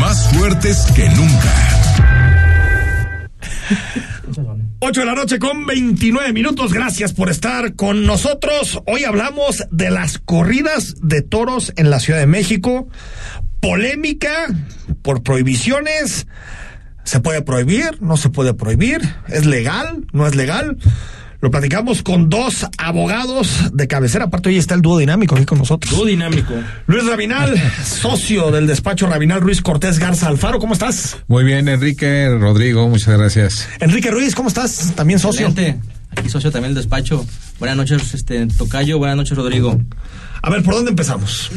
[0.00, 1.52] más fuertes que nunca.
[4.78, 6.72] 8 de la noche con 29 minutos.
[6.72, 8.80] Gracias por estar con nosotros.
[8.86, 12.88] Hoy hablamos de las corridas de toros en la Ciudad de México.
[13.60, 14.46] Polémica
[15.02, 16.26] por prohibiciones.
[17.04, 18.00] ¿Se puede prohibir?
[18.00, 19.02] ¿No se puede prohibir?
[19.28, 20.06] ¿Es legal?
[20.12, 20.78] ¿No es legal?
[21.40, 24.26] Lo platicamos con dos abogados de cabecera.
[24.26, 25.94] Aparte, hoy está el dúo dinámico aquí con nosotros.
[25.94, 26.54] Dúo dinámico.
[26.86, 30.58] Luis Rabinal, socio del despacho Rabinal Ruiz Cortés Garza Alfaro.
[30.58, 31.18] ¿Cómo estás?
[31.26, 33.68] Muy bien, Enrique Rodrigo, muchas gracias.
[33.80, 34.92] Enrique Ruiz, ¿cómo estás?
[34.94, 35.48] También socio.
[35.48, 35.80] Excelente.
[36.16, 37.26] Aquí socio también del despacho.
[37.58, 38.98] Buenas noches, este Tocayo.
[38.98, 39.78] Buenas noches, Rodrigo.
[40.42, 41.50] A ver, ¿por dónde empezamos?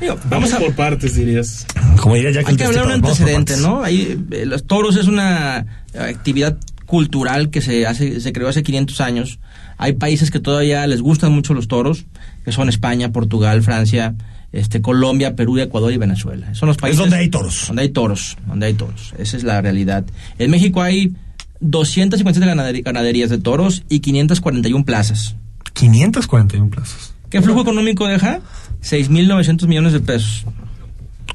[0.00, 1.66] Digo, Vamos por partes, dirías.
[2.00, 3.56] Como diría Jack Hay que hablar de un antecedente.
[3.58, 3.82] ¿no?
[3.82, 5.66] Ahí, eh, los toros es una
[5.98, 6.56] actividad
[6.90, 9.38] cultural que se hace se creó hace 500 años.
[9.78, 12.04] Hay países que todavía les gustan mucho los toros,
[12.44, 14.14] que son España, Portugal, Francia,
[14.52, 16.52] este Colombia, Perú, Ecuador y Venezuela.
[16.54, 17.64] Son los países donde hay toros.
[17.68, 19.14] Donde hay toros, donde hay toros.
[19.18, 20.04] Esa es la realidad.
[20.38, 21.12] En México hay
[21.60, 25.36] 257 ganaderi- ganaderías de toros y 541 plazas.
[25.74, 27.14] 541 plazos.
[27.30, 28.40] ¿Qué flujo económico deja?
[28.82, 30.44] 6.900 millones de pesos.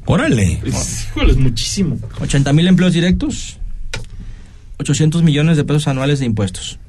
[0.05, 0.59] Órale.
[0.65, 1.97] Es, híjole, es muchísimo.
[2.19, 3.57] 80 mil empleos directos,
[4.79, 6.79] 800 millones de pesos anuales de impuestos.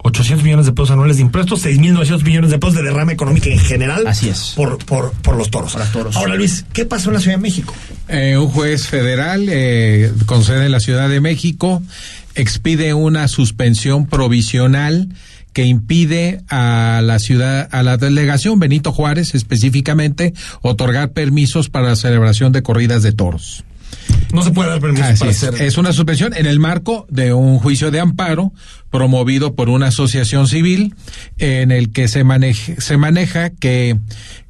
[0.00, 3.58] 800 millones de pesos anuales de impuestos, 6.900 millones de pesos de derrama económica en
[3.58, 4.06] general.
[4.06, 4.52] Así es.
[4.54, 5.74] Por, por, por los toros.
[5.74, 6.16] Por toros.
[6.16, 7.74] Ahora, Luis, ¿qué pasó en la Ciudad de México?
[8.08, 11.82] Eh, un juez federal eh, con sede en la Ciudad de México
[12.34, 15.08] expide una suspensión provisional
[15.52, 20.32] que impide a la ciudad, a la delegación Benito Juárez específicamente,
[20.62, 23.64] otorgar permisos para la celebración de corridas de toros.
[24.32, 25.42] No se puede dar permiso Así para es.
[25.42, 25.62] hacer.
[25.62, 28.52] Es una suspensión en el marco de un juicio de amparo
[28.90, 30.94] promovido por una asociación civil
[31.38, 33.98] en el que se maneja, se maneja que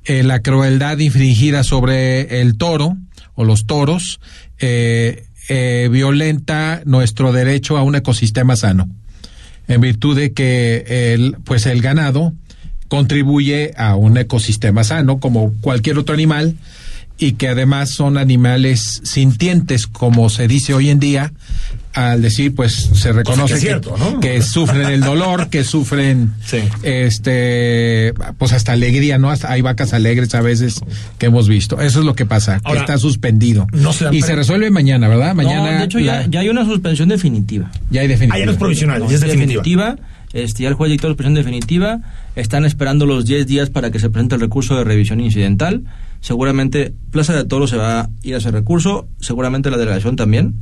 [0.05, 2.97] eh, la crueldad infringida sobre el toro
[3.35, 4.21] o los toros
[4.59, 8.89] eh, eh, violenta nuestro derecho a un ecosistema sano
[9.69, 12.33] en virtud de que el pues el ganado
[12.89, 16.57] contribuye a un ecosistema sano como cualquier otro animal
[17.19, 21.33] y que además son animales sintientes como se dice hoy en día
[21.95, 26.59] al decir pues se reconoce que que, que sufren el dolor que sufren Sí.
[26.83, 30.81] este pues hasta alegría no Hasta hay vacas alegres a veces
[31.19, 31.81] que hemos visto.
[31.81, 33.67] Eso es lo que pasa que Ahora, está suspendido.
[33.73, 36.41] no se dan y se resuelve mañana verdad mañana no, de hecho la- ya, ya
[36.41, 37.71] hay una suspensión definitiva.
[37.91, 38.37] ya hay definitiva.
[38.37, 39.97] Ah, ya no es provisional, ya es definitiva.
[40.33, 42.01] Este, ya el juez dictó la suspensión definitiva.
[42.37, 45.85] Están esperando los 10 días para que se presente el recurso de revisión incidental.
[46.21, 49.09] Seguramente Plaza de Toro se va a ir a ese recurso.
[49.21, 50.55] Seguramente la delegación también.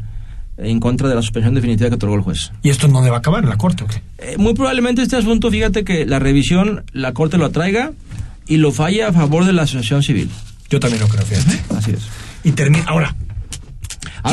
[0.59, 2.51] En contra de la suspensión definitiva que otorgó el juez.
[2.63, 3.45] ¿Y esto en dónde va a acabar?
[3.45, 4.01] ¿En la corte o qué?
[4.19, 7.93] Eh, muy probablemente este asunto, fíjate que la revisión, la Corte lo atraiga
[8.47, 10.31] y lo falla a favor de la asociación civil.
[10.71, 11.63] Yo también lo creo, fíjate.
[11.77, 12.09] Así es.
[12.43, 12.85] Y termina.
[12.87, 13.15] Ahora.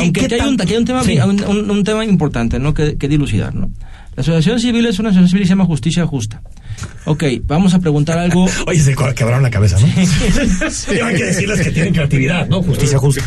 [0.02, 1.18] Aunque ¿qué aquí hay, un, aquí hay un tema, Sí.
[1.18, 2.74] un, un- un tema importante, ¿no?
[2.74, 3.70] Que, que dilucidar, ¿no?
[4.16, 6.40] La asociación civil es una asociación civil que se llama Justicia Justa.
[7.04, 8.46] Ok, vamos a preguntar algo.
[8.66, 9.86] Oye, se quebraron la cabeza, ¿no?
[10.86, 12.62] Pero hay que decirles que tienen creatividad, ¿no?
[12.62, 13.22] Justicia justa.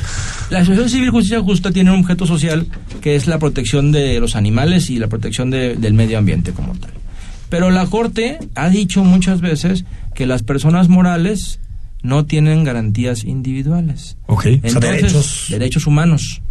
[0.50, 2.68] La asociación civil Justicia Justa tiene un objeto social
[3.02, 6.74] que es la protección de los animales y la protección de- del medio ambiente como
[6.76, 6.92] tal.
[7.50, 9.86] Pero la Corte ha dicho muchas veces
[10.16, 11.60] que las personas morales
[12.02, 14.18] no tienen garantías individuales.
[14.28, 14.38] Ok.
[14.40, 15.46] o sea, Entonces, derechos.
[15.50, 16.42] derechos humanos.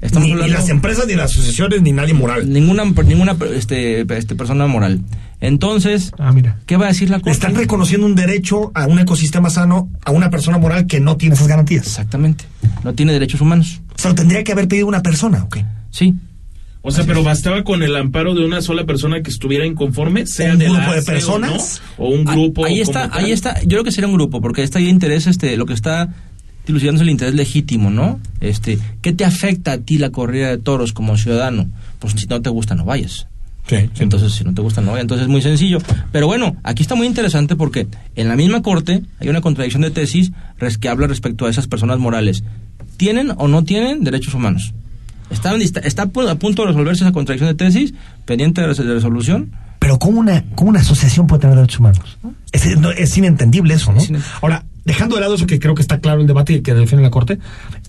[0.00, 2.50] Estamos Ni, las empresas, ni las asociaciones, ni nadie moral.
[2.50, 5.00] ninguna ninguna este, este persona moral.
[5.40, 6.58] Entonces, Ah, mira.
[6.66, 7.30] ¿qué va a decir la Corte?
[7.32, 11.34] están reconociendo un derecho a un ecosistema sano a una persona moral que no tiene
[11.34, 11.86] esas garantías.
[11.86, 12.44] Exactamente.
[12.84, 13.80] No tiene derechos humanos.
[13.94, 15.58] O sea, lo tendría que haber pedido una persona, ¿ok?
[15.90, 16.14] Sí.
[16.82, 20.52] O sea, pero bastaba con el amparo de una sola persona que estuviera inconforme, sea
[20.52, 21.82] ¿Un de la grupo de o personas?
[21.98, 22.64] no, o, un grupo.
[22.64, 23.60] ahí está, ahí está.
[23.62, 26.08] Yo creo que sería un grupo, porque está ahí interés, este, lo que está
[26.66, 28.20] dilucidando el interés legítimo, ¿no?
[28.40, 31.68] Este, ¿qué te afecta a ti la corrida de toros como ciudadano?
[31.98, 33.26] Pues si no te gusta, no vayas.
[33.66, 33.76] Sí.
[34.00, 35.02] Entonces, si no te gusta, no vayas.
[35.02, 35.78] Entonces es muy sencillo.
[36.10, 39.90] Pero bueno, aquí está muy interesante porque en la misma corte hay una contradicción de
[39.90, 40.32] tesis
[40.80, 42.42] que habla respecto a esas personas morales.
[42.96, 44.74] ¿Tienen o no tienen derechos humanos?
[45.30, 47.94] Está, está, está a pu- a punto de resolverse esa contradicción de tesis,
[48.24, 49.52] pendiente de, res- de resolución.
[49.78, 52.18] Pero ¿cómo una, cómo una asociación puede tener derechos humanos?
[52.52, 53.98] Es, no, es inentendible eso, ¿no?
[53.98, 54.38] Es inentendible.
[54.42, 57.02] Ahora, dejando de lado eso que creo que está claro el debate y que define
[57.02, 57.38] la Corte,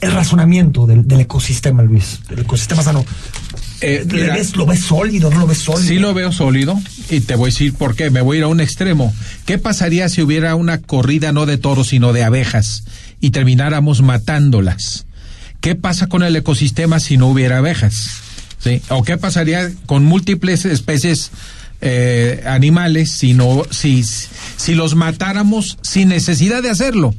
[0.02, 3.06] el razonamiento del, del ecosistema, Luis, del ecosistema sano.
[3.82, 5.30] Eh, ¿Le mira, ves- ¿Lo ves sólido?
[5.32, 5.88] ¿No lo ves sólido?
[5.88, 6.80] Sí lo veo sólido
[7.10, 8.10] y te voy a decir por qué.
[8.12, 9.14] Me voy a ir a un extremo.
[9.46, 12.84] ¿Qué pasaría si hubiera una corrida no de toros sino de abejas
[13.20, 15.06] y termináramos matándolas?
[15.62, 18.08] ¿Qué pasa con el ecosistema si no hubiera abejas?
[18.60, 18.82] ¿Sí?
[18.90, 21.32] ¿O qué pasaría con múltiples especies
[21.82, 27.14] eh, animales si no si si los matáramos sin necesidad de hacerlo?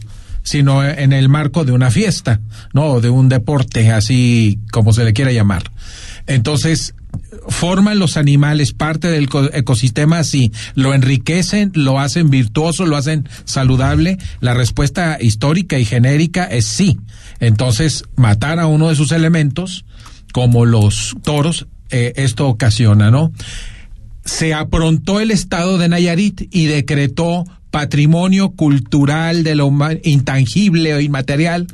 [0.45, 2.41] sino en el marco de una fiesta,
[2.73, 3.01] ¿no?
[3.01, 5.63] De un deporte, así como se le quiera llamar.
[6.27, 6.97] Entonces,
[7.49, 13.29] forman los animales parte del co- ecosistema así, lo enriquecen, lo hacen virtuoso, lo hacen
[13.45, 14.19] saludable.
[14.41, 16.99] La respuesta histórica y genérica es sí.
[17.39, 19.85] Entonces, matar a uno de sus elementos,
[20.33, 23.31] como los toros, eh, esto ocasiona, ¿no?
[24.25, 29.71] Se aprontó el estado de Nayarit y decretó patrimonio cultural de lo
[30.05, 31.67] intangible o inmaterial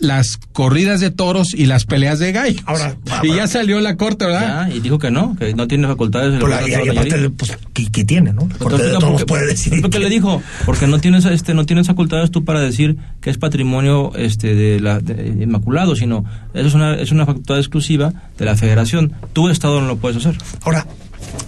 [0.00, 2.62] las corridas de toros y las peleas de gallos.
[2.66, 2.94] Ahora,
[3.24, 4.68] y ya salió la corte, ¿verdad?
[4.68, 6.88] Ya, y dijo que no, que no tiene facultades de Pero regular y- todo y
[6.90, 7.36] aparte, Nayarit.
[7.36, 8.42] pues, ¿qué, qué tiene, no?
[8.42, 9.80] La Corte Entonces, de ¿por Toros qué- puede decir.
[9.80, 10.40] ¿Por qué que- le dijo?
[10.66, 14.78] Porque no tienes este no tienes facultades tú para decir que es patrimonio este de
[14.78, 16.24] la de- inmaculado, sino
[16.54, 19.12] eso es una es una facultad exclusiva de la Federación.
[19.32, 20.36] Tu estado no lo puedes hacer.
[20.62, 20.86] Ahora,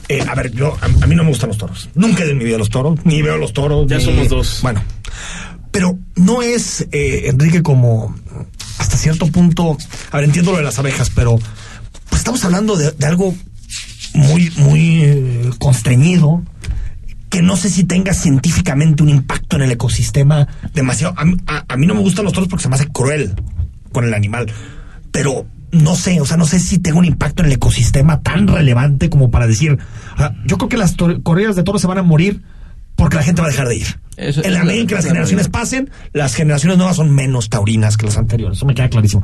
[0.09, 1.89] eh, a ver, yo, a, a mí no me gustan los toros.
[1.95, 3.87] Nunca en mi vida los toros, ni veo los toros.
[3.89, 4.59] Ya ni- somos dos.
[4.63, 4.83] Bueno,
[5.71, 8.15] pero no es, eh, Enrique, como
[8.79, 9.77] hasta cierto punto.
[10.11, 11.39] A ver, entiendo lo de las abejas, pero
[12.09, 13.35] pues estamos hablando de, de algo
[14.15, 16.43] muy, muy eh, constreñido.
[17.29, 21.15] Que no sé si tenga científicamente un impacto en el ecosistema demasiado.
[21.17, 23.35] A, mí- a- a mí no me gustan los toros porque se me hace cruel
[23.93, 24.51] con el animal.
[25.13, 28.47] Pero no sé, o sea, no sé si tenga un impacto en el ecosistema tan
[28.49, 29.79] relevante como para decir.
[30.17, 32.43] sea, yo creo que las corridas de toros se van a morir
[32.97, 34.01] porque la gente va a dejar de ir.
[34.19, 35.61] Eso- en la medida en que las la generaciones realidad.
[35.61, 38.59] pasen, las generaciones nuevas son menos taurinas que las anteriores.
[38.59, 39.23] Eso me queda clarísimo.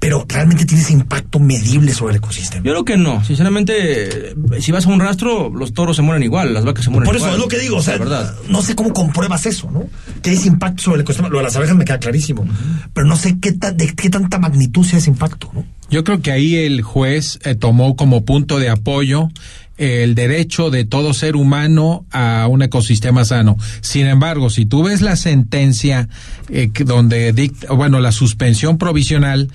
[0.00, 2.64] Pero realmente tiene ese impacto medible sobre el ecosistema.
[2.64, 3.22] Yo creo que no.
[3.24, 7.06] Sinceramente, si vas a un rastro, los toros se mueren igual, las vacas se mueren
[7.06, 7.30] Por igual.
[7.30, 8.34] eso es lo que digo, o sea, verdad.
[8.48, 9.84] no sé cómo compruebas eso, ¿no?
[10.22, 11.28] Que hay ese impacto sobre el ecosistema.
[11.28, 12.44] Lo de las abejas me queda clarísimo,
[12.92, 15.64] pero no sé qué, tan- de qué tanta magnitud sea ese impacto, ¿no?
[15.92, 19.28] Yo creo que ahí el juez eh, tomó como punto de apoyo
[19.76, 23.58] eh, el derecho de todo ser humano a un ecosistema sano.
[23.82, 26.08] Sin embargo, si tú ves la sentencia
[26.48, 29.50] eh, donde dicta, bueno, la suspensión provisional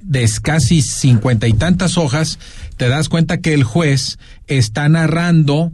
[0.00, 2.38] de casi cincuenta y tantas hojas,
[2.76, 5.72] te das cuenta que el juez está narrando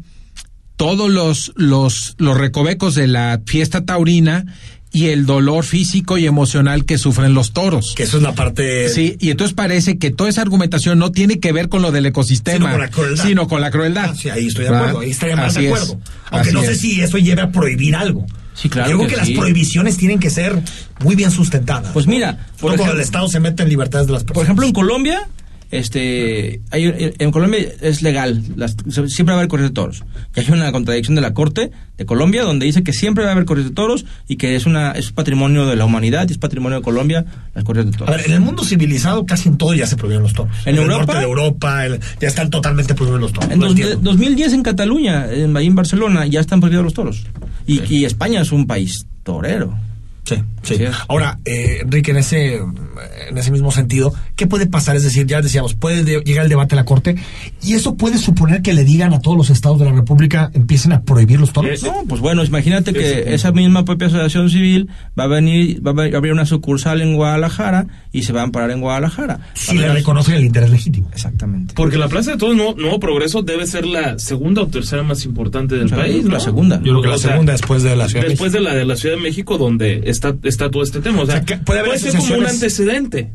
[0.76, 4.47] todos los, los recovecos de la fiesta taurina
[4.93, 7.95] y el dolor físico y emocional que sufren los toros.
[7.97, 8.89] Que eso es la parte...
[8.89, 12.07] Sí, y entonces parece que toda esa argumentación no tiene que ver con lo del
[12.07, 13.25] ecosistema, Sino con la crueldad.
[13.25, 14.11] sino con la crueldad.
[14.11, 14.89] Ah, sí, ahí estoy de ¿Verdad?
[14.89, 16.01] acuerdo, ahí estaría más Así de es, acuerdo.
[16.31, 16.81] Aunque así no sé es.
[16.81, 18.27] si eso lleve a prohibir algo.
[18.55, 19.33] Sí, claro Yo creo que que, sí.
[19.35, 20.61] las prohibiciones tienen que ser
[21.05, 21.93] muy bien sustentadas.
[21.93, 24.35] Pues mira, por ejemplo- el Estado se mete en libertades de las personas.
[24.35, 25.29] Por ejemplo, en Colombia,
[25.71, 28.77] este, hay, en Colombia es legal, las-
[29.07, 30.05] siempre va a haber corridas de toros.
[30.37, 33.33] Y hay una contradicción de la Corte de Colombia donde dice que siempre va a
[33.33, 36.39] haber corridas de toros y que es una es patrimonio de la humanidad y es
[36.39, 37.25] patrimonio de Colombia
[37.55, 38.17] las corridas de A toros.
[38.17, 40.55] ver, en el mundo civilizado casi en todo ya se prohibieron los toros.
[40.65, 40.99] ¿En el Europa?
[41.07, 43.51] norte de Europa el- ya están totalmente prohibidos los toros.
[43.51, 43.97] En dos- entiendo.
[44.03, 47.25] 2010 en Cataluña, en, en Barcelona, ya están prohibidos los toros.
[47.67, 49.79] Y, y España es un país torero.
[50.25, 50.77] Sí, sí.
[51.09, 54.97] Ahora, eh, Enrique, en ese, en ese mismo sentido, ¿qué puede pasar?
[54.97, 57.15] Es decir, ya decíamos, puede de- llegar el debate a la Corte
[57.63, 60.93] y eso puede suponer que le digan a todos los estados de la República empiecen
[60.93, 61.83] a prohibir los toros.
[61.83, 64.89] Eh, No, pues bueno, imagínate que esa misma propia asociación civil
[65.19, 68.71] va a venir, va a abrir- una sucursal en Guadalajara y se va a amparar
[68.71, 69.41] en Guadalajara.
[69.55, 71.11] si le reconocen el interés legítimo.
[71.13, 71.75] Exactamente.
[71.77, 75.25] Porque la Plaza de Toros Nuevo, Nuevo Progreso debe ser la segunda o tercera más
[75.27, 76.25] importante del O sea, país.
[76.25, 76.41] la ¿no?
[76.41, 76.77] segunda.
[76.79, 78.75] Yo creo que la O sea, segunda después de la Ciudad de Después de la
[78.75, 81.23] de la Ciudad de México, donde está, está todo este tema.
[81.23, 83.33] O sea, O sea, puede haber ser como un antecedente.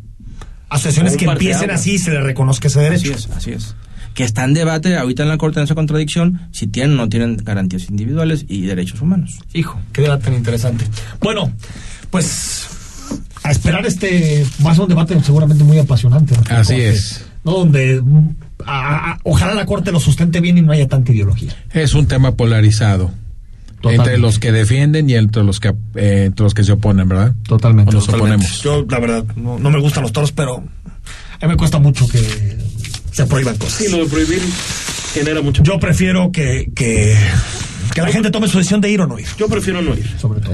[0.69, 3.13] Asociaciones que empiecen así y se le reconozca ese derecho.
[3.13, 3.75] Así es, así es.
[4.13, 7.09] Que está en debate ahorita en la Corte en esa contradicción si tienen o no
[7.09, 9.39] tienen garantías individuales y derechos humanos.
[9.53, 10.85] Hijo, qué debate tan interesante.
[11.19, 11.51] Bueno,
[12.09, 12.67] pues
[13.43, 16.33] a esperar este va a ser un debate seguramente muy apasionante.
[16.35, 16.41] ¿no?
[16.55, 17.25] Así Corte, es.
[17.43, 17.51] ¿no?
[17.51, 18.29] Donde mm,
[18.65, 21.53] a- a- ojalá la Corte lo sustente bien y no haya tanta ideología.
[21.73, 23.11] Es un tema polarizado
[23.85, 24.09] Totalmente.
[24.11, 27.33] entre los que defienden y entre los que eh, entre los que se oponen, ¿verdad?
[27.47, 27.89] Totalmente.
[27.91, 28.45] O nos totalmente.
[28.45, 28.61] oponemos.
[28.63, 32.07] Yo, la verdad, no, no me gustan los toros, pero a mí me cuesta mucho
[32.07, 32.19] que
[33.11, 33.75] se prohíban cosas.
[33.77, 34.41] Sí, lo de prohibir
[35.13, 35.63] genera mucho.
[35.63, 37.15] Yo prefiero que, que,
[37.93, 40.07] que la gente tome su decisión de ir o no ir, Yo prefiero no ir.
[40.19, 40.53] sobre todo.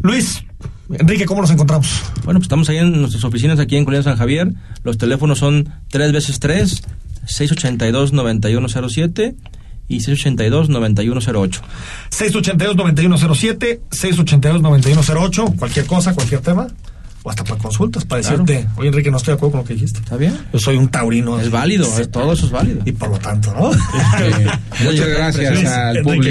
[0.00, 0.42] Luis,
[0.90, 1.88] Enrique, ¿cómo nos encontramos?
[2.24, 4.52] Bueno, pues estamos ahí en nuestras oficinas aquí en Colina San Javier.
[4.84, 6.82] Los teléfonos son 3 veces 3,
[7.26, 9.34] 682-9107
[9.88, 11.60] y 682-9108.
[12.10, 16.66] 682-9107, 682-9108, cualquier cosa, cualquier tema,
[17.24, 18.44] o hasta para consultas, para Claro.
[18.44, 19.98] decirte, oye Enrique, no estoy de acuerdo con lo que dijiste.
[20.00, 20.36] ¿Está bien?
[20.52, 21.40] Yo soy un taurino.
[21.40, 22.02] Es válido, Sí.
[22.02, 22.80] es- todo eso es válido.
[22.84, 23.70] Y por lo tanto, ¿no?
[24.84, 26.02] Muchas gracias al Enrique.
[26.04, 26.22] público.